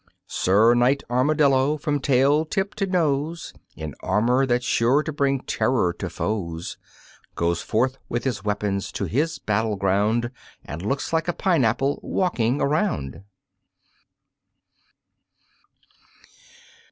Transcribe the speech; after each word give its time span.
Sir 0.25 0.73
Knight 0.73 1.03
Armadillo, 1.11 1.77
from 1.77 1.99
tail 1.99 2.43
tip 2.43 2.73
to 2.73 2.87
nose 2.87 3.53
In 3.75 3.93
armor 3.99 4.47
that's 4.47 4.65
sure 4.65 5.03
to 5.03 5.13
bring 5.13 5.41
terror 5.41 5.93
to 5.93 6.09
foes, 6.09 6.79
Goes 7.35 7.61
forth 7.61 7.99
with 8.09 8.23
his 8.23 8.43
weapons 8.43 8.91
to 8.93 9.03
his 9.05 9.37
battle 9.37 9.75
ground, 9.75 10.31
And 10.65 10.81
looks 10.83 11.13
like 11.13 11.27
a 11.27 11.33
pineapple 11.33 11.99
walking 12.01 12.59
around. 12.59 13.23